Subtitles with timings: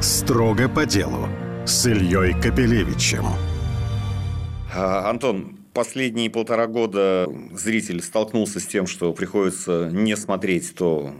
[0.00, 1.26] Строго по делу
[1.64, 3.24] с Ильей Капелевичем.
[4.74, 11.14] А, Антон, последние полтора года зритель столкнулся с тем, что приходится не смотреть то,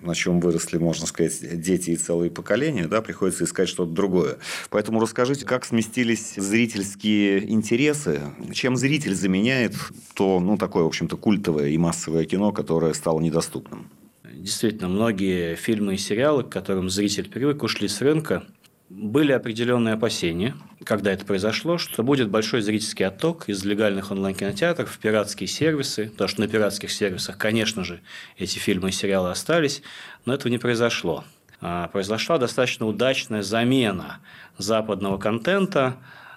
[0.00, 4.38] на чем выросли, можно сказать, дети и целые поколения, да, приходится искать что-то другое.
[4.70, 8.22] Поэтому расскажите, как сместились зрительские интересы,
[8.54, 9.74] чем зритель заменяет
[10.14, 13.90] то, ну, такое, в общем-то, культовое и массовое кино, которое стало недоступным?
[14.32, 18.44] Действительно, многие фильмы и сериалы, к которым зритель привык, ушли с рынка.
[18.88, 20.54] Были определенные опасения,
[20.84, 26.28] когда это произошло, что будет большой зрительский отток из легальных онлайн-кинотеатров в пиратские сервисы, потому
[26.28, 28.00] что на пиратских сервисах, конечно же,
[28.38, 29.82] эти фильмы и сериалы остались,
[30.24, 31.24] но этого не произошло.
[31.60, 34.20] А произошла достаточно удачная замена
[34.56, 35.96] западного контента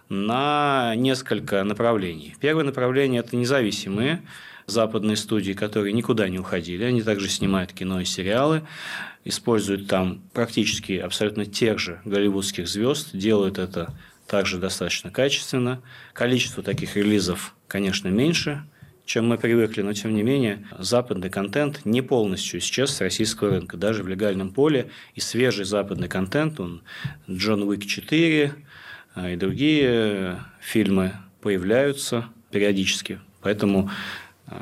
[0.09, 2.36] на несколько направлений.
[2.39, 4.22] Первое направление– это независимые
[4.68, 6.84] западные студии, которые никуда не уходили.
[6.84, 8.64] Они также снимают кино и сериалы,
[9.23, 13.94] используют там практически абсолютно тех же голливудских звезд, делают это
[14.28, 15.81] также достаточно качественно.
[16.14, 18.64] Количество таких релизов, конечно, меньше,
[19.06, 23.78] чем мы привыкли, но тем не менее западный контент не полностью исчез с российского рынка,
[23.78, 24.89] даже в легальном поле.
[25.14, 26.82] И свежий западный контент, он
[27.30, 28.54] Джон Уик 4
[29.14, 33.20] а, и другие фильмы появляются периодически.
[33.42, 33.92] Поэтому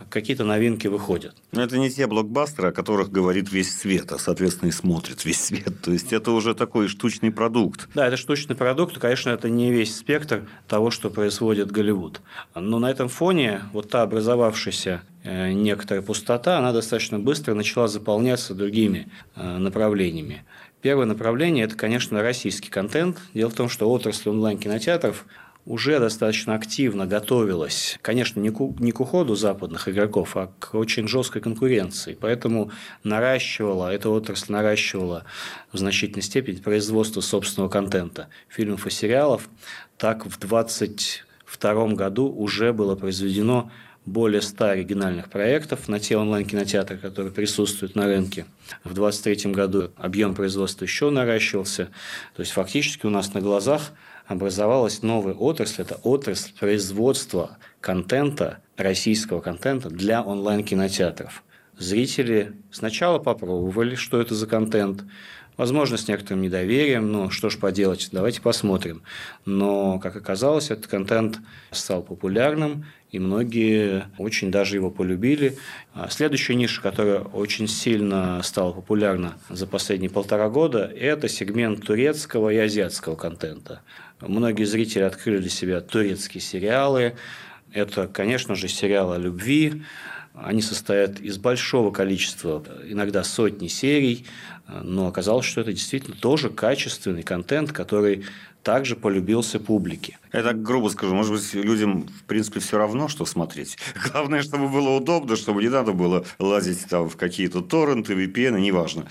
[0.10, 1.36] какие-то новинки выходят.
[1.52, 5.42] Но это не те блокбастеры, о которых говорит весь свет, а, соответственно, и смотрит весь
[5.46, 5.82] свет.
[5.82, 7.90] То есть, это уже такой штучный продукт.
[7.94, 8.98] Да, это штучный продукт.
[8.98, 12.22] Конечно, это не весь спектр того, что производит Голливуд.
[12.56, 18.54] Но на этом фоне вот та образовавшаяся э, некоторая пустота, она достаточно быстро начала заполняться
[18.54, 20.44] другими э, направлениями.
[20.84, 23.18] Первое направление– это, конечно, российский контент.
[23.34, 25.26] Дело в том, что отрасль онлайн-кинотеатров
[25.66, 31.08] уже достаточно активно готовилась, конечно, не к, не к уходу западных игроков, а к очень
[31.08, 32.18] жесткой конкуренции.
[32.20, 32.72] Поэтому
[33.04, 35.24] наращивала, эта отрасль наращивала
[35.72, 39.50] в значительной степени производство собственного контента, фильмов и сериалов.
[39.98, 43.72] Так в 2022 году уже было произведено
[44.06, 48.46] более 100 оригинальных проектов на те онлайн-кинотеатры, которые присутствуют на рынке.
[48.84, 51.86] В 2023 году объем производства еще наращивался.
[52.36, 53.92] То есть, фактически у нас на глазах
[54.28, 55.82] образовалась новая отрасль.
[55.82, 61.44] Это отрасль производства контента, российского контента для онлайн-кинотеатров.
[61.78, 65.04] Зрители сначала попробовали, что это за контент,
[65.56, 69.04] Возможно, с некоторым недоверием, но что ж поделать, давайте посмотрим.
[69.46, 71.40] Но, как оказалось, этот контент
[71.72, 75.56] стал популярным, и многие очень даже его полюбили.
[75.94, 82.50] А следующая ниша, которая очень сильно стала популярна за последние полтора года, это сегмент турецкого
[82.50, 83.82] и азиатского контента.
[84.20, 87.14] Многие зрители открыли для себя турецкие сериалы.
[87.72, 89.84] Это, конечно же, сериалы о любви.
[90.34, 94.26] Они состоят из большого количества, иногда сотни серий,
[94.68, 98.26] но оказалось, что это действительно тоже качественный контент, который
[98.64, 100.18] также полюбился публике.
[100.32, 103.78] Я так грубо скажу, может быть, людям, в принципе, все равно, что смотреть.
[104.12, 109.06] Главное, чтобы было удобно, чтобы не надо было лазить там в какие-то торренты, VPN, неважно.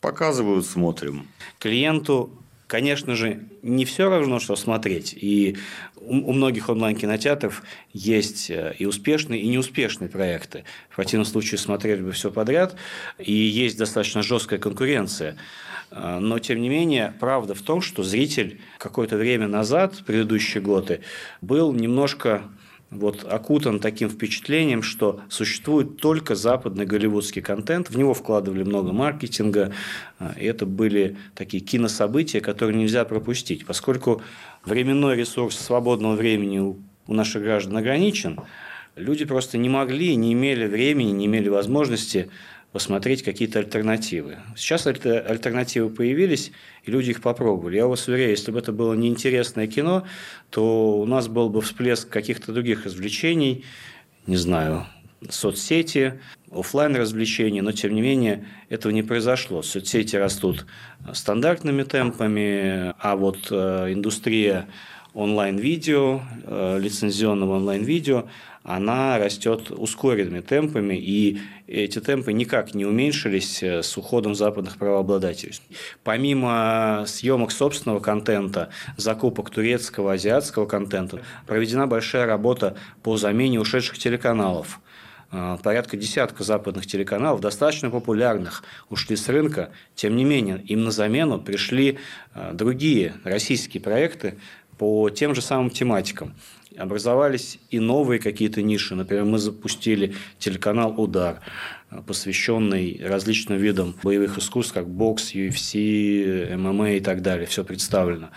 [0.00, 1.26] Показывают, смотрим.
[1.58, 2.30] Клиенту
[2.68, 5.14] конечно же, не все равно, что смотреть.
[5.20, 5.56] И
[5.96, 10.64] у многих онлайн-кинотеатров есть э, и успешные, и неуспешные проекты.
[10.88, 12.76] В противном случае смотрели бы все подряд,
[13.18, 15.36] и есть достаточно жесткая конкуренция.
[15.90, 21.00] Э, но, тем не менее, правда в том, что зритель какое-то время назад, предыдущие годы,
[21.40, 22.42] был немножко
[22.90, 29.72] вот окутан таким впечатлением, что существует только западный голливудский контент, в него вкладывали много маркетинга,
[30.18, 34.22] а, и это были такие кинособытия, которые нельзя пропустить, поскольку
[34.64, 38.40] временной ресурс свободного времени у наших граждан ограничен,
[38.96, 42.30] люди просто не могли, не имели времени, не имели возможности
[42.72, 44.38] посмотреть какие-то альтернативы.
[44.56, 46.52] Сейчас альтернативы появились,
[46.84, 47.76] и люди их попробовали.
[47.76, 50.06] Я вас уверяю, если бы это было неинтересное кино,
[50.50, 53.64] то у нас был бы всплеск каких-то других развлечений,
[54.26, 54.86] не знаю,
[55.30, 56.20] соцсети,
[56.52, 59.62] офлайн развлечений, но тем не менее этого не произошло.
[59.62, 60.66] Соцсети растут
[61.12, 64.68] стандартными темпами, а вот э, индустрия
[65.18, 68.26] онлайн-видео, э, лицензионного онлайн-видео,
[68.62, 75.60] она растет ускоренными темпами, и эти темпы никак не уменьшились э, с уходом западных правообладателей.
[76.04, 84.78] Помимо съемок собственного контента, закупок турецкого, азиатского контента, проведена большая работа по замене ушедших телеканалов
[85.32, 89.70] э, порядка десятка западных телеканалов, достаточно популярных, ушли с рынка.
[89.96, 91.98] Тем не менее, им на замену пришли
[92.52, 94.38] другие российские проекты,
[94.78, 96.34] по тем же самым тематикам.
[96.76, 98.94] Образовались и новые какие-то ниши.
[98.94, 101.40] Например, мы запустили телеканал «Удар».
[102.06, 107.46] посвященный различным видам боевых искусств, как бокс, UFC, ММА и так далее.
[107.46, 108.28] Все представлено.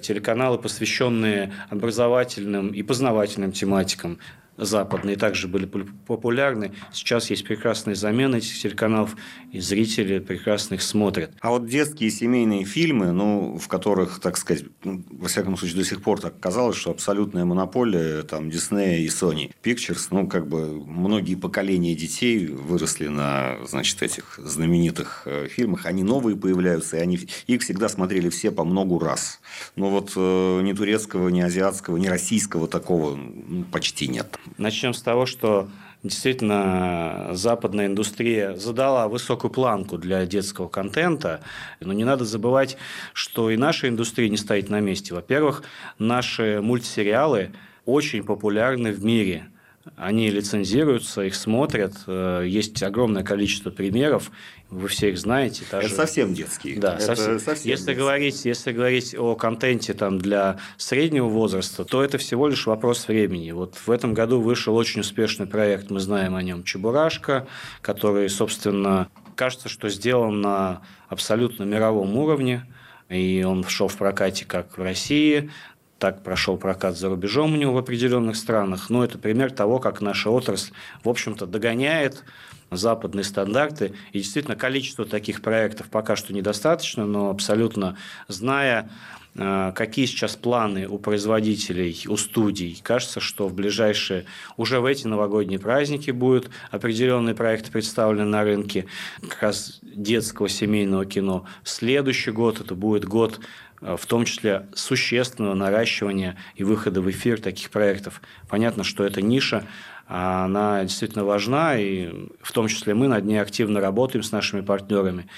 [0.00, 4.18] Телеканалы, посвященные образовательным и познавательным тематикам,
[4.60, 6.72] западные также были популярны.
[6.92, 9.16] Сейчас есть прекрасные замены этих телеканалов,
[9.52, 11.32] и зрители прекрасно их смотрят.
[11.40, 15.84] А вот детские семейные фильмы, ну, в которых, так сказать, ну, во всяком случае, до
[15.84, 20.84] сих пор так казалось, что абсолютная монополия там Disney и Sony Pictures, ну, как бы
[20.84, 25.86] многие поколения детей выросли на, значит, этих знаменитых э, фильмах.
[25.86, 29.40] Они новые появляются, и они, их всегда смотрели все по многу раз.
[29.76, 34.38] Но вот э, ни турецкого, ни азиатского, ни российского такого ну, почти нет.
[34.58, 35.68] Начнем с того, что
[36.02, 41.40] действительно западная индустрия задала высокую планку для детского контента,
[41.80, 42.76] но не надо забывать,
[43.12, 45.14] что и наша индустрия не стоит на месте.
[45.14, 45.62] Во-первых,
[45.98, 47.52] наши мультсериалы
[47.84, 49.46] очень популярны в мире–
[49.96, 51.94] они лицензируются, их смотрят.
[52.06, 54.30] Э, есть огромное количество примеров,
[54.70, 55.64] вы все их знаете.
[55.70, 55.86] Даже...
[55.86, 56.78] Это совсем детские.
[56.78, 57.40] Да, это совсем.
[57.40, 62.66] совсем если, говорить, если говорить о контенте там, для среднего возраста, то это всего лишь
[62.66, 63.50] вопрос времени.
[63.50, 67.46] Вот в этом году вышел очень успешный проект, мы знаем о нем, «Чебурашка»,
[67.82, 72.64] который, собственно, кажется, что сделан на абсолютно мировом уровне
[73.10, 75.50] и он шел в прокате как в России,
[76.00, 78.88] так прошел прокат за рубежом у него в определенных странах.
[78.88, 80.72] Но это пример того, как наша отрасль,
[81.04, 82.24] в общем-то, догоняет
[82.70, 83.92] западные стандарты.
[84.12, 87.98] И действительно, количество таких проектов пока что недостаточно, но абсолютно
[88.28, 88.88] зная,
[89.34, 94.24] э, какие сейчас планы у производителей, у студий, кажется, что в ближайшие,
[94.56, 98.86] уже в эти новогодние праздники будут определенные проекты представлены на рынке
[99.20, 101.44] как раз детского семейного кино.
[101.62, 103.40] Следующий год это будет год
[103.80, 108.20] в том числе существенного наращивания и выхода в эфир таких проектов.
[108.48, 109.66] Понятно, что эта ниша,
[110.06, 115.28] она действительно важна, и в том числе мы над ней активно работаем с нашими партнерами.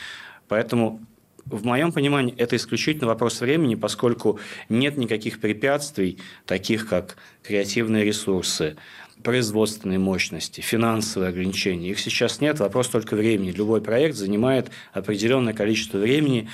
[0.49, 1.01] Поэтому
[1.45, 8.77] в моем понимании это исключительно вопрос времени, поскольку нет никаких препятствий, таких как креативные ресурсы,
[9.23, 11.91] производственные мощности, финансовые ограничения.
[11.91, 13.51] Их сейчас нет, вопрос только времени.
[13.51, 16.49] Любой проект занимает определенное количество времени,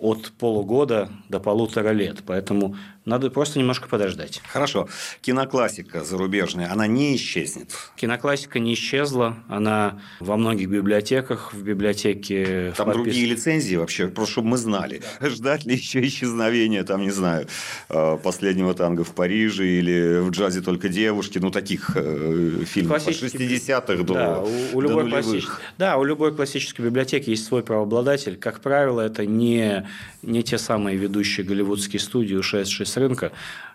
[0.00, 2.22] от полугода до полутора лет.
[2.26, 2.76] Поэтому
[3.10, 4.40] надо просто немножко подождать.
[4.52, 4.88] Хорошо.
[5.20, 7.72] Киноклассика зарубежная, она не исчезнет?
[7.96, 9.36] Киноклассика не исчезла.
[9.48, 12.72] Она во многих библиотеках, в библиотеке...
[12.76, 15.02] Там в другие лицензии вообще, просто чтобы мы знали.
[15.20, 15.28] Да.
[15.40, 17.48] Ждать ли еще исчезновения, там, не знаю,
[17.88, 23.12] э, «Последнего танго в Париже» или «В джазе только девушки», ну, таких э, фильмов от
[23.12, 25.60] 60-х до, да, у, у любой до нулевых.
[25.78, 28.36] Да, у любой классической библиотеки есть свой правообладатель.
[28.36, 29.88] Как правило, это не,
[30.22, 33.32] не те самые ведущие голливудские студии, ушедшие с рынка.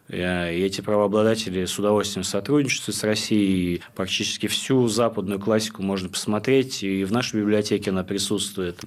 [0.07, 3.81] Э, и эти правообладатели с удовольствием сотрудничают с Россией.
[3.95, 6.83] Практически всю западную классику можно посмотреть.
[6.83, 8.81] И в нашей библиотеке она присутствует.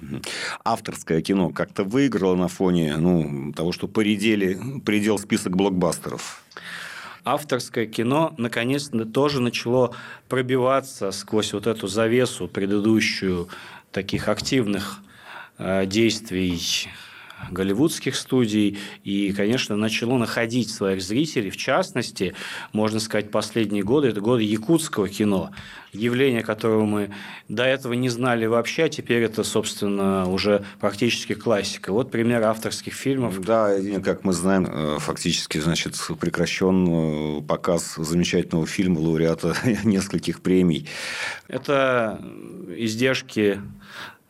[0.63, 6.43] Авторское кино как-то выиграло на фоне ну, того, что поредели, предел список блокбастеров
[7.25, 9.93] авторское кино наконец-то тоже начало
[10.27, 13.49] пробиваться сквозь вот эту завесу предыдущую
[13.91, 14.99] таких активных
[15.57, 16.89] э, действий
[17.51, 21.49] голливудских студий и, конечно, начало находить своих зрителей.
[21.49, 22.33] В частности,
[22.73, 25.51] можно сказать, последние годы– это годы якутского кино.
[25.91, 27.09] Явление, которого мы
[27.47, 31.91] до этого не знали вообще, а теперь это, собственно, уже практически классика.
[31.91, 33.41] Вот пример авторских фильмов.
[33.41, 40.87] Да, как мы знаем, э, фактически, значит, прекращен э, показ замечательного фильма лауреата нескольких премий.
[41.47, 42.21] Это
[42.77, 43.59] издержки,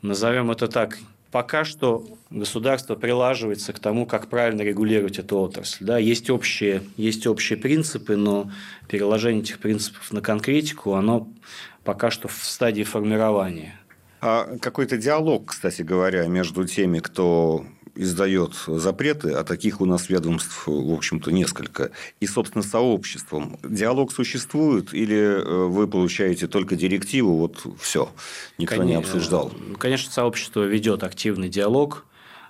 [0.02, 0.98] назовем это так,
[1.32, 5.86] пока что государство прилаживается к тому, как правильно регулировать эту отрасль.
[5.86, 8.52] Да, есть, общие, есть общие принципы, но
[8.88, 11.28] переложение этих принципов на конкретику, оно
[11.84, 13.80] пока что в стадии формирования.
[14.22, 17.66] А какой-то диалог, кстати говоря, между теми, кто
[17.96, 21.92] издает запреты, а таких у нас ведомств, в общем-то, несколько.
[22.20, 23.60] И, собственно, сообществом.
[23.64, 28.10] Диалог существует или э, вы получаете только директиву, вот все,
[28.58, 29.52] никто конечно, не обсуждал?
[29.78, 32.06] Конечно, сообщество ведет активный диалог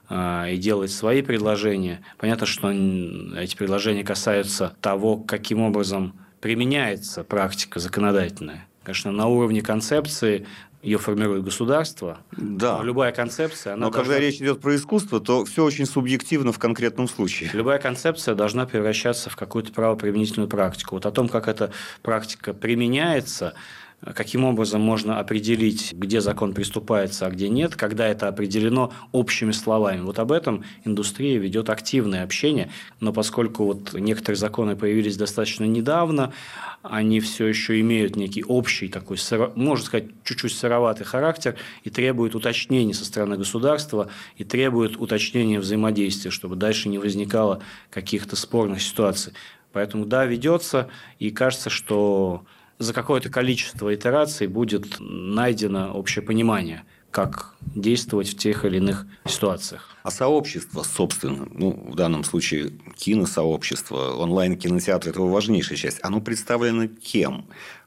[0.09, 2.01] а, и делает свои предложения.
[2.17, 8.67] Понятно, что эти предложения касаются того, каким образом применяется практика законодательная.
[8.83, 10.47] Конечно, на уровне концепции
[10.81, 12.19] ее формирует государство.
[12.31, 12.77] Да.
[12.77, 13.73] Но любая концепция...
[13.73, 14.13] Она Но должна...
[14.13, 17.49] когда речь идет про искусство, то все очень субъективно в конкретном случае.
[17.53, 20.95] Любая концепция должна превращаться в какую-то правоприменительную практику.
[20.95, 21.71] Вот о том, как эта
[22.01, 23.55] практика применяется,
[24.01, 30.01] каким образом можно определить, где закон приступается, а где нет, когда это определено общими словами.
[30.01, 36.33] Вот об этом индустрия ведет активное общение, но поскольку вот некоторые законы появились достаточно недавно,
[36.81, 39.17] они все еще имеют некий общий такой,
[39.55, 46.31] можно сказать, чуть-чуть сыроватый характер и требуют уточнений со стороны государства и требуют уточнения взаимодействия,
[46.31, 49.33] чтобы дальше не возникало каких-то спорных ситуаций.
[49.73, 50.89] Поэтому да, ведется,
[51.19, 52.45] и кажется, что
[52.79, 59.97] за какое-то количество итераций будет найдено общее понимание, как действовать в тех или иных ситуациях.
[60.03, 66.87] А сообщество, собственно, ну, в данном случае киносообщество, онлайн-кинотеатр– это его важнейшая часть, оно представлено
[66.87, 67.45] кем?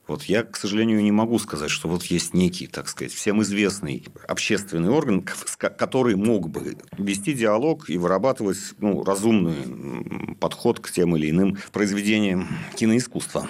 [0.08, 4.04] Вот я, к сожалению, не могу сказать, что вот есть некий, так сказать, всем известный
[4.28, 5.24] общественный орган,
[5.58, 12.48] который мог бы вести диалог и вырабатывать ну, разумный подход к тем или иным произведениям
[12.76, 13.48] киноискусства.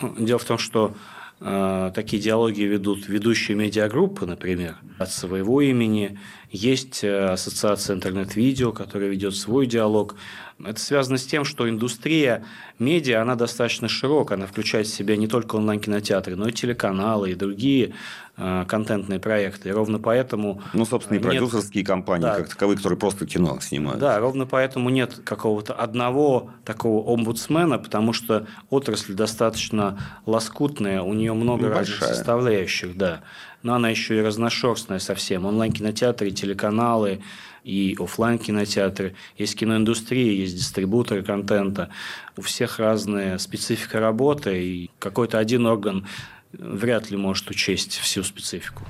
[0.00, 0.94] Дело в том, что
[1.40, 6.18] э, такие диалоги ведут ведущие медиагруппы, например, от своего имени.
[6.50, 10.16] Есть э, ассоциация интернет-видео, которая ведет свой диалог.
[10.62, 12.44] Это связано с тем, что индустрия
[12.80, 17.34] медиа, она достаточно широкая, она включает в себя не только онлайн-кинотеатры, но и телеканалы и
[17.36, 17.94] другие
[18.36, 19.68] э, контентные проекты.
[19.68, 20.60] И ровно поэтому...
[20.74, 21.86] Ну, собственно, и продюсерские нет...
[21.86, 22.36] компании, да.
[22.38, 24.00] как таковые, которые просто кино снимают.
[24.00, 31.32] Да, ровно поэтому нет какого-то одного такого омбудсмена, потому что отрасль достаточно лоскутная, у нее
[31.32, 33.20] много ну, разных составляющих, да.
[33.62, 35.44] Но она еще и разношерстная совсем.
[35.46, 37.20] Онлайн-кинотеатры, телеканалы,
[37.64, 41.90] и офлайн кинотеатры, есть киноиндустрия, есть дистрибуторы контента.
[42.36, 46.06] У всех разная специфика работы, и какой-то один орган
[46.52, 48.84] вряд ли может учесть всю специфику.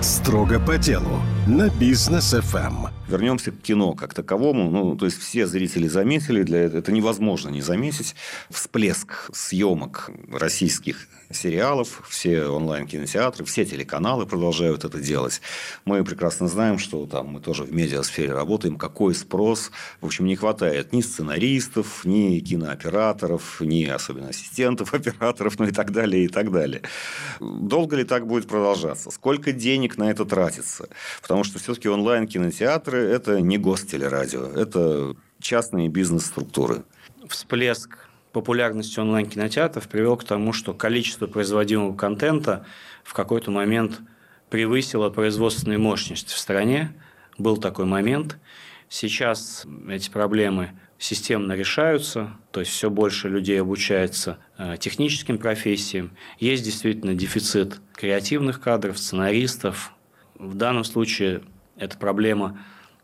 [0.00, 2.97] Строго по делу на бизнес FM.
[3.08, 4.70] Вернемся к кино как таковому.
[4.70, 8.14] Ну, то есть все зрители заметили, для этого это невозможно не заметить.
[8.50, 15.40] Всплеск съемок российских сериалов, все онлайн-кинотеатры, все телеканалы продолжают это делать.
[15.84, 19.70] Мы прекрасно знаем, что там мы тоже в медиасфере работаем, какой спрос.
[20.00, 25.92] В общем, не хватает ни сценаристов, ни кинооператоров, ни особенно ассистентов операторов, ну и так
[25.92, 26.82] далее, и так далее.
[27.40, 29.10] Долго ли так будет продолжаться?
[29.10, 30.88] Сколько денег на это тратится?
[31.22, 36.84] Потому что все-таки онлайн-кинотеатры– это не гостелерадио, это частные бизнес-структуры.
[37.28, 42.64] Всплеск популярности онлайн-кинотеатров привел к тому, что количество производимого контента
[43.04, 44.00] в какой-то момент
[44.50, 46.92] превысило производственные мощности в стране.
[47.36, 48.38] Был такой момент.
[48.88, 56.10] Сейчас эти проблемы системно решаются, то есть все больше людей обучается э, техническим профессиям.
[56.38, 59.92] Есть действительно дефицит креативных кадров, сценаристов.
[60.34, 61.42] В данном случае
[61.76, 62.58] эта проблема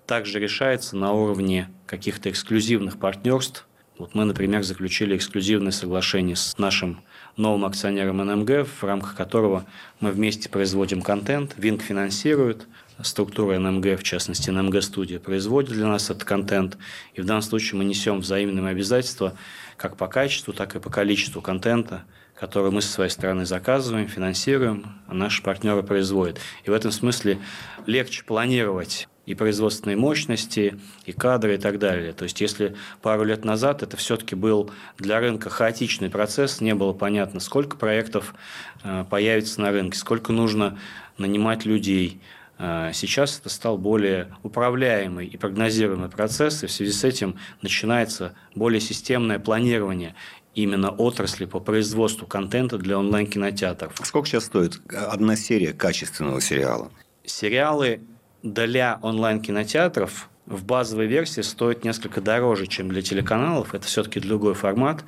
[0.06, 3.66] также решается на уровне каких-то эксклюзивных партнерств.
[3.99, 7.00] Вот мы, например, заключили эксклюзивное соглашение с нашим
[7.37, 9.66] новым акционером НМГ, в рамках которого
[10.00, 12.66] мы вместе производим контент, Винк финансирует,
[13.02, 16.76] структура НМГ, в частности НМГ студия, производит для нас этот контент,
[17.14, 19.37] и в данном случае мы несем взаимные обязательства
[19.76, 25.00] как по качеству, так и по количеству контента, который мы со своей стороны заказываем, финансируем,
[25.06, 26.38] а наши партнеры производят.
[26.64, 27.38] И в этом смысле
[27.87, 32.12] легче планировать и производственные мощности, и кадры, и так далее.
[32.12, 36.93] То есть, если пару лет назад это все-таки был для рынка хаотичный процесс, не было
[36.93, 38.35] понятно, сколько проектов
[38.83, 40.78] э, появится на рынке, сколько нужно
[41.16, 42.21] нанимать людей.
[42.59, 48.35] Э, сейчас это стал более управляемый и прогнозируемый процесс, и в связи с этим начинается
[48.54, 50.14] более системное планирование
[50.54, 53.93] именно отрасли по производству контента для онлайн-кинотеатров.
[54.04, 56.93] Сколько сейчас стоит одна серия качественного сериала?
[57.25, 58.02] Сериалы
[58.44, 63.74] для онлайн-кинотеатров в базовой версии стоит несколько дороже, чем для телеканалов.
[63.74, 65.02] Это все-таки другой формат.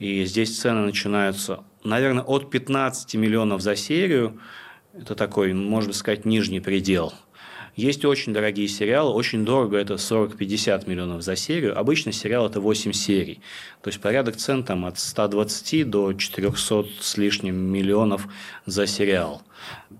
[0.00, 4.40] И здесь цены начинаются, наверное, от 15 миллионов за серию.
[4.94, 7.14] Это такой, можно сказать, нижний предел.
[7.76, 11.78] Есть очень дорогие сериалы, очень дорого это 40-50 миллионов за серию.
[11.78, 13.40] Обычно сериал это 8 серий.
[13.80, 18.26] То есть порядок цен там от 120 до 400 с лишним миллионов
[18.66, 19.42] за сериал.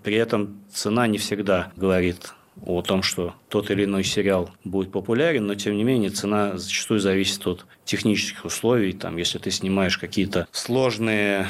[0.02, 2.32] При этом цена не всегда говорит
[2.64, 7.00] о том, что тот или иной сериал будет популярен, но тем не менее цена зачастую
[7.00, 8.92] зависит от технических условий.
[8.92, 11.48] Там, если ты снимаешь какие-то сложные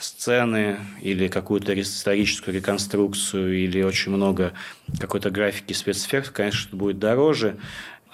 [0.00, 4.52] сцены или какую-то историческую реконструкцию или очень много
[5.00, 7.56] какой-то графики спецэффектов, конечно, это будет дороже.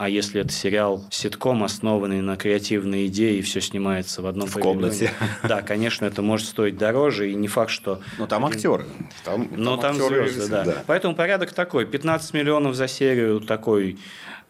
[0.00, 4.59] А если это сериал ситком, основанный на креативной идее, и все снимается в одном в
[4.59, 5.12] комнате.
[5.42, 8.00] Да, конечно, это может стоить дороже, и не факт, что...
[8.16, 8.87] Но там актеры.
[9.26, 10.64] Там, Но там, там звезды, да.
[10.64, 10.85] да.
[10.87, 11.85] Поэтому порядок такой.
[11.85, 13.99] 15 миллионов за серию такой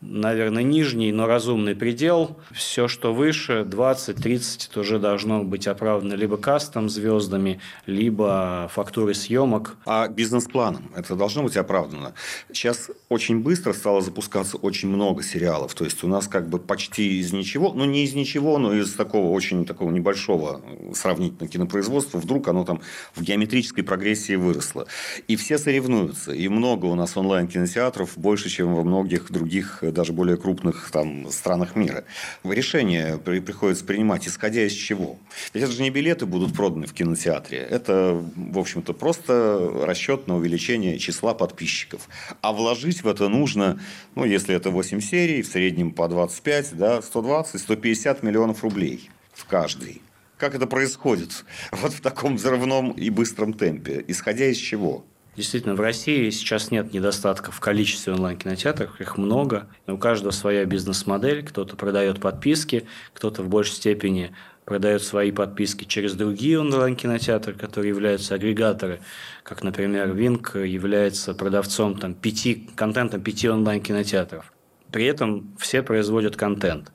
[0.01, 2.39] наверное, нижний, но разумный предел.
[2.53, 9.77] Все, что выше, 20-30, это уже должно быть оправдано либо кастом звездами, либо фактурой съемок.
[9.85, 12.15] А бизнес-планом это должно быть оправдано.
[12.53, 15.75] Сейчас очень быстро стало запускаться очень много сериалов.
[15.75, 18.95] То есть, у нас как бы почти из ничего, ну, не из ничего, но из
[18.95, 20.63] такого очень такого небольшого
[20.95, 22.81] сравнительно кинопроизводства, вдруг оно там
[23.15, 24.87] в геометрической прогрессии выросло.
[25.29, 26.33] И все соревнуются.
[26.33, 31.77] И много у нас онлайн-кинотеатров, больше, чем во многих других даже более крупных там, странах
[31.77, 32.05] мира.
[32.45, 35.19] Решение приходится принимать, исходя из чего.
[35.55, 37.59] Ведь это же не билеты будут проданы в кинотеатре.
[37.59, 42.09] Это, в общем-то, просто расчет на увеличение числа подписчиков.
[42.41, 43.81] А вложить в это нужно,
[44.15, 50.03] ну, если это 8 серий, в среднем по 25, да, 120-150 миллионов рублей в каждый.
[50.37, 54.05] Как это происходит вот в таком взрывном и быстром темпе?
[54.09, 55.05] Исходя из чего?
[55.41, 59.69] Действительно, в России сейчас нет недостатков в количестве онлайн-кинотеатров, их много.
[59.87, 61.43] У каждого своя бизнес-модель.
[61.43, 64.35] Кто-то продает подписки, кто-то в большей степени
[64.67, 69.01] продает свои подписки через другие онлайн-кинотеатры, которые являются агрегаторы,
[69.43, 74.53] как, например, Винк является продавцом там, пяти, контентом пяти онлайн-кинотеатров.
[74.93, 76.93] При этом все производят контент.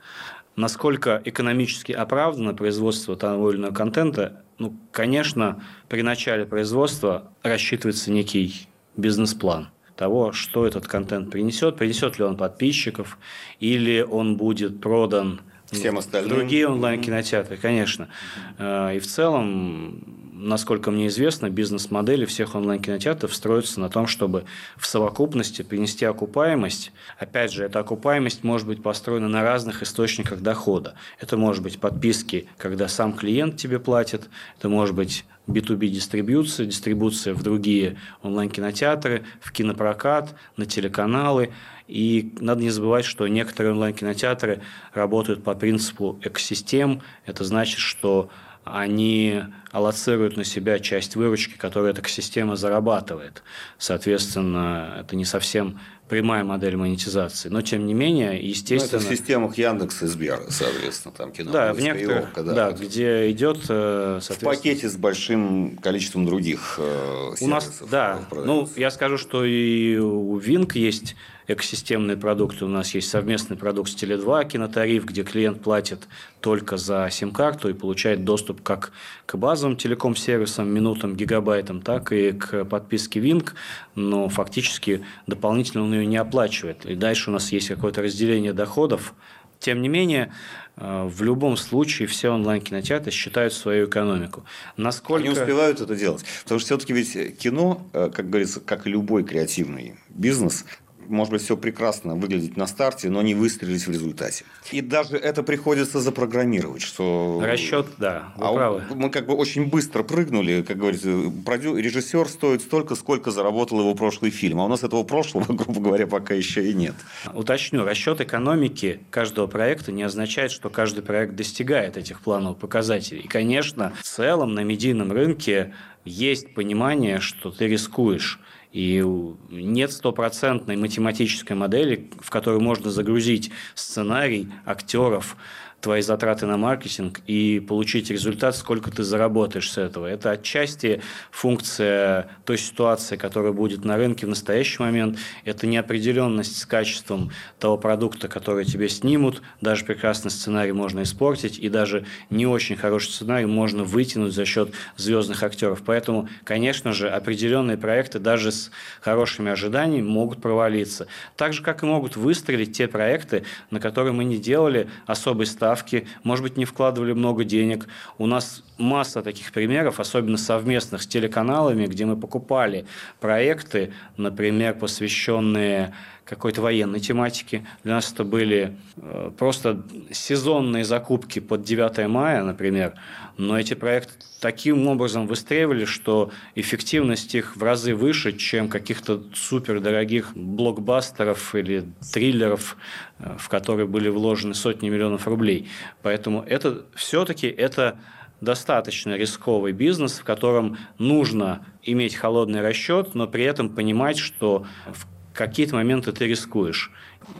[0.56, 8.68] Насколько экономически оправдано производство того или иного контента, ну, конечно, при начале производства рассчитывается некий
[8.96, 13.18] бизнес-план того, что этот контент принесет, принесет ли он подписчиков,
[13.60, 16.38] или он будет продан всем остальным.
[16.38, 18.10] Другие онлайн-кинотеатры, конечно.
[18.58, 24.46] Э, и в целом насколько мне известно, бизнес-модели всех онлайн-кинотеатров строятся на том, чтобы
[24.77, 26.92] в совокупности принести окупаемость.
[27.18, 30.96] Опять же, эта окупаемость может быть построена на разных источниках дохода.
[31.20, 37.34] Это может быть подписки, когда сам клиент тебе платит, это может быть B2B дистрибуция, дистрибуция
[37.34, 41.51] в другие онлайн-кинотеатры, в кинопрокат, на телеканалы.
[41.88, 44.62] И надо не забывать, что некоторые онлайн-кинотеатры
[44.94, 47.01] работают по принципу экосистем.
[47.25, 48.30] Это значит, что
[48.66, 53.44] они аллоцируют на себя часть выручки, которую эта система зарабатывает.
[53.78, 55.80] Соответственно, это не совсем
[56.10, 57.50] прямая модель монетизации.
[57.50, 59.00] Но, тем не менее, естественно...
[59.00, 61.52] Ну, это в системах Яндекса и Сбера, соответственно, там кино.
[61.52, 63.66] Да, в некоторых, да, да, где идет...
[63.70, 68.20] Э, в пакете с большим количеством других э, У нас, да.
[68.32, 71.16] Ну, я скажу, что и у Винк есть
[71.48, 72.66] экосистемные продукты.
[72.66, 76.08] У нас есть совместный продукт с Теле2, кинотариф, где клиент платит
[76.42, 78.92] только за сим-карту и получает доступ как
[79.25, 83.55] к базовым телеком-сервисам, минутам, гигабайтам, так и к подписке Винк,
[83.96, 86.86] но фактически дополнительно он ее не оплачивает.
[86.86, 89.14] И дальше у нас есть какое-то разделение доходов.
[89.60, 90.34] Тем не менее,
[90.75, 94.44] э, в любом случае все онлайн-кинотеатры считают свою экономику.
[94.77, 95.27] Насколько...
[95.27, 96.25] Они успевают это делать.
[96.44, 100.66] Потому что все-таки ведь кино, э, как говорится, как любой креативный бизнес,
[101.07, 104.46] может быть, все прекрасно выглядеть на старте, но не выстрелить в результате.
[104.72, 107.41] И даже это приходится запрограммировать, что...
[107.44, 108.83] Расчет, да, вы а правы.
[108.94, 111.77] Мы как бы очень быстро прыгнули, как говорится, продю...
[111.77, 114.59] режиссер стоит столько, сколько заработал его прошлый фильм.
[114.59, 116.96] А у нас этого прошлого, грубо говоря, пока еще и нет.
[117.33, 123.22] Уточню, расчет экономики каждого проекта не означает, что каждый проект достигает этих плановых показателей.
[123.22, 125.74] И, конечно, в целом на медийном рынке
[126.05, 128.39] есть понимание, что ты рискуешь.
[128.75, 129.01] И
[129.50, 135.38] нет стопроцентной математической модели, в которую можно загрузить сценарий, актеров,
[135.81, 140.07] твои затраты на маркетинг и получить результат, сколько ты заработаешь с этого.
[140.07, 145.20] Это отчасти функция той ситуации, которая будет на рынке в настоящий момент.
[145.44, 149.44] Это неопределенность с качеством того продукта, который тебе снимут.
[149.61, 154.72] Даже прекрасный сценарий можно испортить, и даже не очень хороший сценарий можно вытянуть за счет
[154.98, 155.83] звездных актеров.
[155.85, 161.05] Поэтому, конечно же, определенные проекты даже с хорошими ожиданиями могут провалиться.
[161.35, 165.65] Так же, как и могут выстрелить те проекты, на которые мы не делали особой ставки
[165.66, 167.88] ставки, может быть, не вкладывали много денег.
[168.20, 172.86] У нас масса таких примеров, особенно совместных с телеканалами, где мы покупали
[173.20, 175.92] проекты, например, посвященные
[176.25, 177.66] какой-то военной тематике.
[177.83, 182.96] Для нас это были э, просто сезонные закупки под 9 мая, например.
[183.38, 190.35] Но эти проекты таким образом выстреливали, что эффективность их в разы выше, чем каких-то супердорогих
[190.35, 192.75] блокбастеров или триллеров,
[193.20, 195.70] э, в которые были вложены сотни миллионов рублей.
[196.01, 198.00] Поэтому это все-таки это
[198.42, 205.15] достаточно рисковый бизнес, в котором нужно иметь холодный расчет, но при этом понимать, что в
[205.36, 206.92] какие-то моменты ты рискуешь.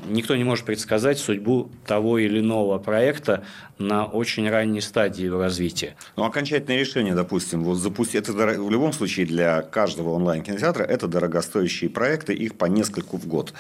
[0.08, 3.44] Никто не может предсказать судьбу того или иного проекта
[3.78, 5.96] на очень ранней стадии его развития.
[6.16, 11.90] Ну, окончательное решение, допустим, вот запустить, это в любом случае для каждого онлайн-кинотеатра это дорогостоящие
[11.90, 13.54] проекты, их по нескольку в год.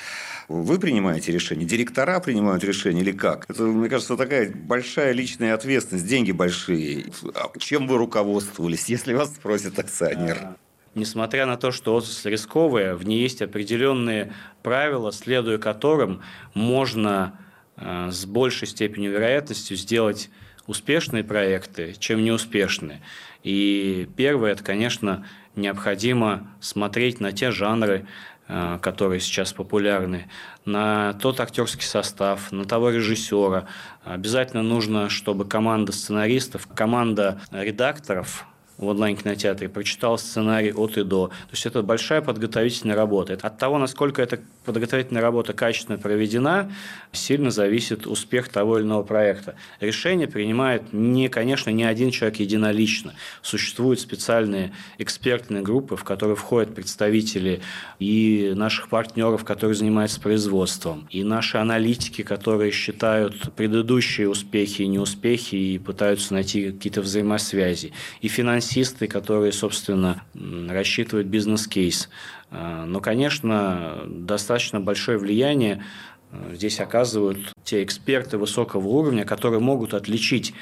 [0.47, 3.45] Вы принимаете решение, директора принимают решение или как?
[3.49, 7.05] Это, мне кажется, такая большая личная ответственность, деньги большие.
[7.33, 10.55] А чем вы руководствовались, если вас спросит акционер?
[10.95, 16.21] Несмотря на то, что отрасль рисковая, в ней есть определенные правила, следуя которым
[16.53, 17.37] можно
[17.77, 20.29] э, с большей степенью вероятностью сделать
[20.65, 23.01] успешные проекты, чем неуспешные.
[23.43, 28.07] И первое, это, конечно, необходимо смотреть на те жанры,
[28.47, 30.29] э, которые сейчас популярны,
[30.63, 33.67] на тот актерский состав, на того режиссера.
[34.03, 41.27] Обязательно нужно, чтобы команда сценаристов, команда редакторов в онлайн-кинотеатре, прочитал сценарий от и до.
[41.27, 43.37] То есть это большая подготовительная работа.
[43.41, 46.71] От того, насколько эта подготовительная работа качественно проведена,
[47.11, 49.55] сильно зависит успех того или иного проекта.
[49.79, 53.13] Решение принимает, не, конечно, не один человек единолично.
[53.41, 57.61] Существуют специальные экспертные группы, в которые входят представители
[57.99, 65.55] и наших партнеров, которые занимаются производством, и наши аналитики, которые считают предыдущие успехи и неуспехи
[65.55, 70.23] и пытаются найти какие-то взаимосвязи, и финансисты, финансисты, которые, собственно,
[70.69, 72.09] рассчитывают бизнес-кейс.
[72.51, 75.83] А, но, конечно, достаточно большое влияние
[76.31, 80.53] а, здесь оказывают те эксперты высокого уровня, которые могут отличить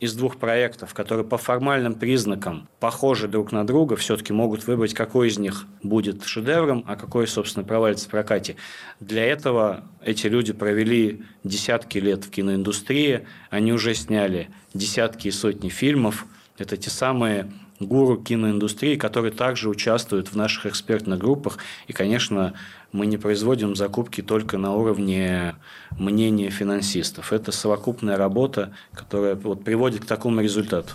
[0.00, 5.28] из двух проектов, которые по формальным признакам похожи друг на друга, все-таки могут выбрать, какой
[5.28, 8.56] из них будет шедевром, а какой, собственно, провалится в прокате.
[8.98, 15.68] Для этого эти люди провели десятки лет в киноиндустрии, они уже сняли десятки и сотни
[15.68, 16.26] фильмов–
[16.58, 21.58] это те самые гуру киноиндустрии, которые также участвуют в наших экспертных группах.
[21.86, 22.54] И, конечно,
[22.92, 25.56] мы не производим закупки только на уровне
[25.98, 27.32] мнения финансистов.
[27.32, 30.92] Это совокупная работа, которая вот приводит к такому результату.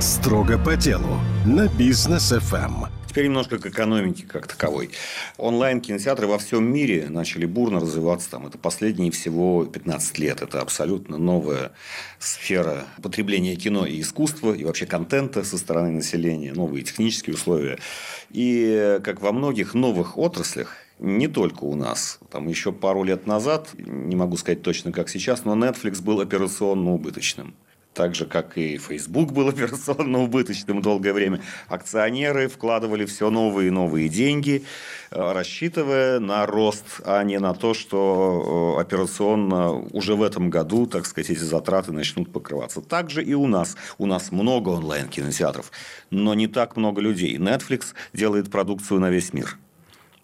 [0.00, 3.01] Строго по делу на бизнес FM.
[3.12, 4.88] Теперь немножко к экономике как таковой.
[5.36, 8.30] Онлайн-кинотеатры во всем мире начали бурно развиваться.
[8.30, 10.40] Там, это последние всего 15 лет.
[10.40, 11.72] Это абсолютно новая
[12.18, 17.78] сфера потребления кино и искусства, и вообще контента со стороны населения, новые технические условия.
[18.30, 22.18] И как во многих новых отраслях, не только у нас.
[22.30, 26.92] Там еще пару лет назад, не могу сказать точно как сейчас, но Netflix был операционно
[26.92, 27.54] убыточным
[27.94, 33.70] так же, как и Facebook был операционно убыточным долгое время, акционеры вкладывали все новые и
[33.70, 34.64] новые деньги,
[35.10, 40.86] э, рассчитывая на рост, а не на то, что э, операционно уже в этом году,
[40.86, 42.80] так сказать, эти затраты начнут покрываться.
[42.80, 43.76] Также и у нас.
[43.98, 45.70] У нас много онлайн-кинотеатров,
[46.10, 47.36] но не так много людей.
[47.36, 49.58] Netflix делает продукцию на весь мир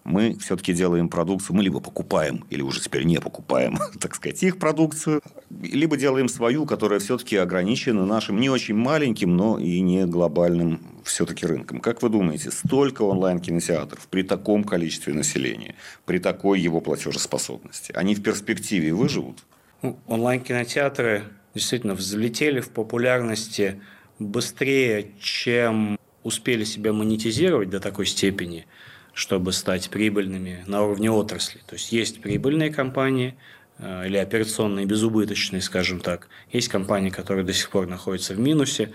[0.03, 4.57] мы все-таки делаем продукцию, мы либо покупаем, или уже теперь не покупаем, так сказать, их
[4.57, 5.21] продукцию,
[5.61, 11.45] либо делаем свою, которая все-таки ограничена нашим не очень маленьким, но и не глобальным все-таки
[11.45, 11.79] рынком.
[11.79, 18.23] Как вы думаете, столько онлайн-кинотеатров при таком количестве населения, при такой его платежеспособности, они в
[18.23, 19.43] перспективе выживут?
[19.81, 23.81] Ну, онлайн-кинотеатры действительно взлетели в популярности
[24.19, 28.65] быстрее, чем успели себя монетизировать до такой степени–
[29.19, 31.59] чтобы стать прибыльными на уровне отрасли.
[31.67, 33.35] То есть есть прибыльные компании
[33.77, 36.29] э, или операционные безубыточные, скажем так.
[36.53, 38.93] Есть компании, которые до сих пор находятся в минусе,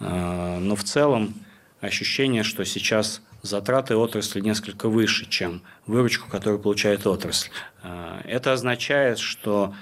[0.00, 1.34] э, но в целом
[1.82, 7.50] ощущение, что сейчас затраты отрасли несколько выше, чем выручку, которую получает отрасль.
[7.82, 9.74] Э, это означает, что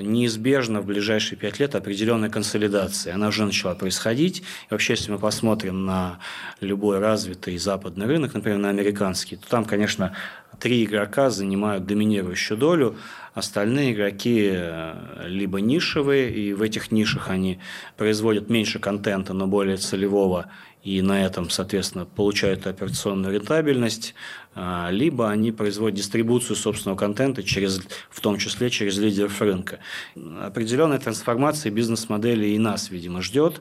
[0.00, 3.14] неизбежно в ближайшие пять лет определенная консолидация.
[3.14, 4.40] Она уже начала происходить.
[4.40, 6.18] И вообще, если мы посмотрим на
[6.60, 10.14] любой развитый западный рынок, например, на американский, то там, конечно,
[10.58, 12.96] три игрока занимают доминирующую долю,
[13.34, 17.58] остальные игроки э, либо нишевые, и в этих нишах они
[17.96, 20.46] производят меньше контента, но более целевого,
[20.82, 24.14] и на этом, соответственно, получают операционную рентабельность,
[24.54, 29.80] а, либо они производят дистрибуцию собственного контента, через, в том числе через лидеров рынка.
[30.40, 33.60] Определенная трансформация бизнес-модели и нас, видимо, ждет.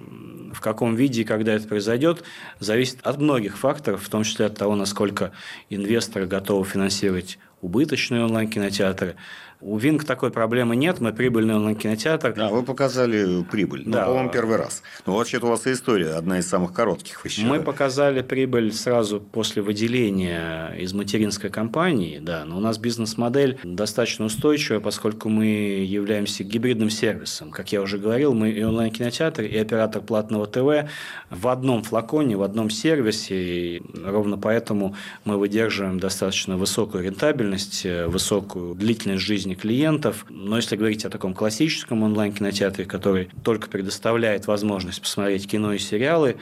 [0.53, 2.23] В каком виде и когда это произойдет,
[2.59, 5.31] зависит от многих факторов, в том числе от того, насколько
[5.69, 9.15] инвесторы готовы финансировать убыточные онлайн-кинотеатры,
[9.61, 12.33] У Винг такой проблемы нет, мы прибыльный онлайн-кинотеатр.
[12.33, 14.05] Да, вы показали прибыль, ну, да.
[14.05, 14.83] по-моему, первый раз.
[15.05, 17.25] Ну, вообще-то у вас и история одна из самых коротких.
[17.25, 17.41] Еще.
[17.41, 24.25] Мы показали прибыль сразу после выделения из материнской компании, да, но у нас бизнес-модель достаточно
[24.25, 27.51] устойчивая, поскольку мы являемся гибридным сервисом.
[27.51, 30.89] Как я уже говорил, мы и онлайн-кинотеатр, и оператор платного ТВ
[31.29, 34.95] в одном флаконе, в одном сервисе, и ровно поэтому
[35.25, 40.25] мы выдерживаем достаточно высокую рентабельность, высокую длительность жизни клиентов.
[40.29, 46.37] Но если говорить о таком классическом онлайн-кинотеатре, который только предоставляет возможность посмотреть кино и сериалы,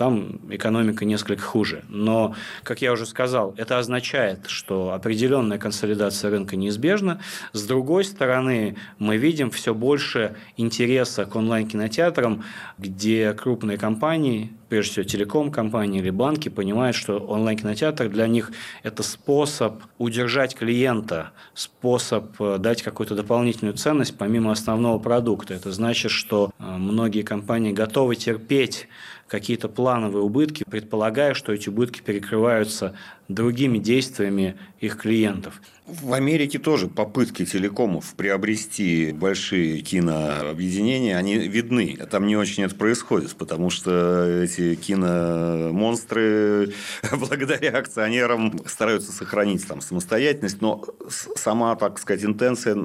[0.00, 1.84] там экономика несколько хуже.
[1.90, 7.20] Но, как я уже сказал, это означает, что определенная консолидация рынка неизбежна.
[7.52, 12.42] С другой стороны, мы видим все больше интереса к онлайн-кинотеатрам,
[12.78, 19.82] где крупные компании, прежде всего телеком-компании или банки, понимают, что онлайн-кинотеатр для них– это способ
[19.98, 25.52] удержать клиента, способ э, дать какую-то дополнительную ценность помимо основного продукта.
[25.52, 28.88] Это значит, что э, многие компании готовы терпеть
[29.30, 32.96] какие-то плановые убытки, предполагая, что эти убытки перекрываются
[33.34, 35.60] другими действиями их клиентов.
[35.86, 41.96] В Америке тоже попытки телекомов приобрести большие кинообъединения, они видны.
[42.10, 46.72] Там не очень это происходит, потому что эти киномонстры
[47.18, 52.76] благодаря акционерам стараются сохранить там самостоятельность, но сама, так сказать, интенция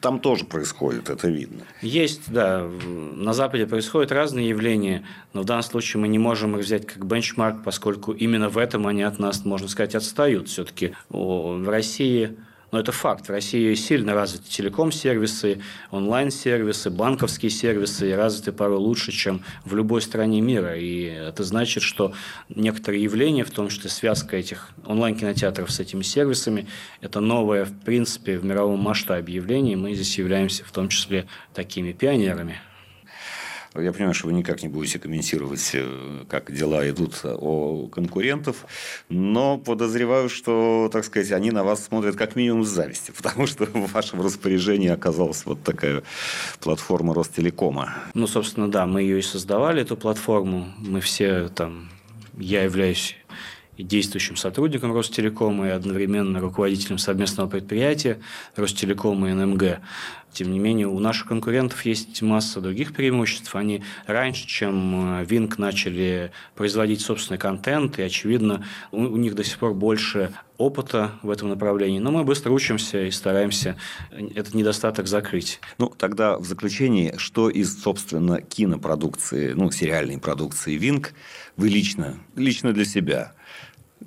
[0.00, 1.64] там тоже происходит, это видно.
[1.82, 2.66] Есть, да.
[3.14, 7.04] На Западе происходят разные явления, но в данном случае мы не можем их взять как
[7.06, 10.48] бенчмарк, поскольку именно в этом они от нас, можно сказать, отстают.
[10.48, 12.36] Все-таки в России
[12.70, 13.26] но это факт.
[13.26, 20.02] В России сильно развиты телеком-сервисы, онлайн-сервисы, банковские сервисы и развиты порой лучше, чем в любой
[20.02, 20.76] стране мира.
[20.76, 22.12] И это значит, что
[22.50, 26.66] некоторые явления, в том числе связка этих онлайн-кинотеатров с этими сервисами,
[27.00, 29.76] это новое, в принципе, в мировом масштабе явление.
[29.76, 32.60] Мы здесь являемся в том числе такими пионерами.
[33.80, 38.66] Я понимаю, что вы никак не будете комментировать, э, как дела идут у конкурентов,
[39.08, 43.66] но подозреваю, что, так сказать, они на вас смотрят как минимум с завистью, потому что
[43.66, 46.02] в вашем распоряжении оказалась вот такая
[46.60, 47.94] платформа Ростелекома.
[48.14, 50.72] Ну, собственно, да, мы ее и создавали, эту платформу.
[50.78, 51.88] Мы все там,
[52.36, 53.16] я являюсь
[53.78, 58.20] действующим сотрудником Ростелекома, и одновременно руководителем совместного предприятия
[58.56, 59.80] Ростелекома и НМГ.
[60.32, 63.56] Тем не менее, у наших конкурентов есть масса других преимуществ.
[63.56, 69.42] Они раньше, чем Винк, э, начали производить собственный контент, и, очевидно, у, у них до
[69.42, 71.98] сих пор больше опыта в этом направлении.
[71.98, 73.76] Но мы быстро учимся и стараемся
[74.10, 75.60] этот недостаток закрыть.
[75.78, 81.14] Ну, тогда в заключении, что из, собственно, кинопродукции, ну, сериальной продукции Винк
[81.56, 83.32] вы лично, лично для себя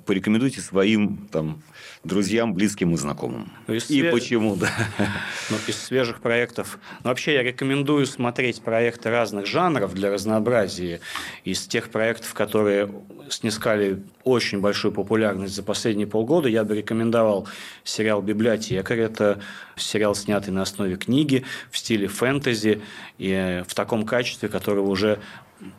[0.04, 1.62] порекомендуйте своим там,
[2.04, 3.52] друзьям, близким и знакомым.
[3.68, 4.12] И свеж...
[4.12, 4.70] почему, да.
[5.50, 6.78] Ну, из свежих проектов.
[7.02, 11.00] Ну, вообще, я рекомендую смотреть проекты разных жанров для разнообразия.
[11.44, 12.90] Из тех проектов, которые
[13.28, 17.48] снискали очень большую популярность за последние полгода, я бы рекомендовал
[17.84, 19.00] сериал «Библиотекарь».
[19.00, 19.40] Это
[19.76, 22.80] сериал, снятый на основе книги в стиле фэнтези
[23.18, 25.18] и в таком качестве, которого уже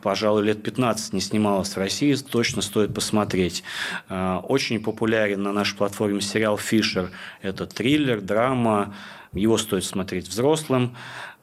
[0.02, 3.62] пожалуй, лет 15 не снималась в России, точно стоит посмотреть.
[4.08, 7.10] А, очень популярен на нашей платформе сериал «Фишер».
[7.42, 8.94] Это триллер, драма.
[9.32, 10.96] Его стоит смотреть взрослым,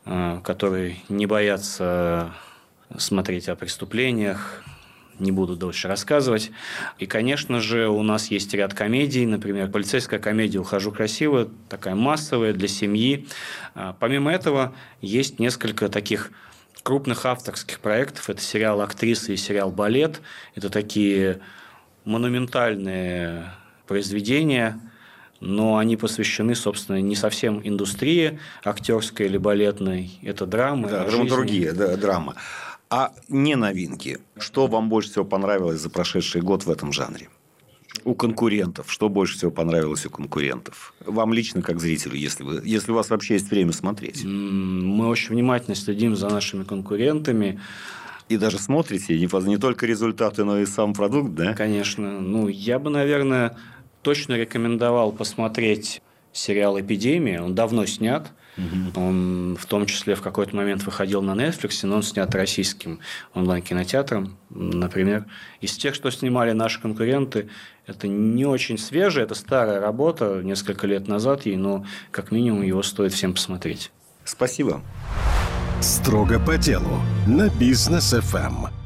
[0.05, 2.33] а, которые не боятся
[2.97, 4.63] смотреть о преступлениях,
[5.19, 6.51] не буду дольше рассказывать.
[6.97, 12.53] И, конечно же, у нас есть ряд комедий, например, полицейская комедия «Ухожу красиво», такая массовая
[12.53, 13.27] для семьи.
[13.75, 16.31] А, помимо этого, есть несколько таких
[16.83, 18.29] крупных авторских проектов.
[18.29, 20.21] Это сериал «Актриса» и сериал «Балет».
[20.55, 21.39] Это такие
[22.05, 23.51] монументальные
[23.87, 24.79] произведения,
[25.39, 30.19] но они посвящены, собственно, не совсем индустрии актерской или балетной.
[30.21, 30.89] Это драмы.
[30.89, 32.35] Да, драматургия, да, драма.
[32.89, 34.19] А не новинки.
[34.37, 37.29] Что вам больше всего понравилось за прошедший год в этом жанре?
[38.03, 38.91] У конкурентов?
[38.91, 40.93] Что больше всего понравилось у конкурентов?
[41.05, 44.23] Вам лично, как зрителю, если, вы, если у вас вообще есть время смотреть?
[44.23, 47.59] Мы очень внимательно следим за нашими конкурентами.
[48.29, 51.53] И даже смотрите не, не только результаты, но и сам продукт, да?
[51.53, 52.21] Конечно.
[52.21, 53.57] Ну, я бы, наверное,
[54.01, 57.41] точно рекомендовал посмотреть сериал «Эпидемия».
[57.41, 58.31] Он давно снят.
[58.57, 58.99] Угу.
[58.99, 62.99] Он в том числе в какой-то момент выходил на Netflix, но он снят российским
[63.33, 64.37] онлайн-кинотеатром.
[64.49, 65.25] Например,
[65.61, 67.49] из тех, что снимали наши конкуренты,
[67.87, 72.83] это не очень свежая, это старая работа, несколько лет назад ей, но как минимум его
[72.83, 73.91] стоит всем посмотреть.
[74.25, 74.81] Спасибо.
[75.81, 78.80] Строго по делу на бизнес FM.